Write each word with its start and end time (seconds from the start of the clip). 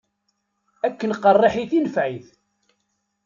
Akken 0.87 1.11
qerriḥit 1.21 1.71
i 1.77 1.79
nefɛit. 1.79 2.27